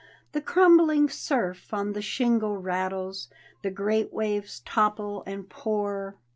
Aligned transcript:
The 0.31 0.41
crumbling 0.41 1.09
surf 1.11 1.71
on 1.75 1.93
the 1.93 2.01
shingle 2.01 2.57
rattles. 2.57 3.27
The 3.61 3.69
great 3.69 4.11
waves 4.11 4.61
topple 4.61 5.21
and 5.27 5.47
pour. 5.47 6.15